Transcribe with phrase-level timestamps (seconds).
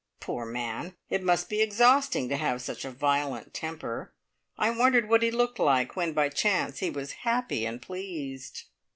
[0.19, 0.95] Poor man!
[1.11, 4.11] It must be exhausting to have such a violent temper.
[4.57, 8.63] I wondered what he looked like when by chance he was happy and pleased!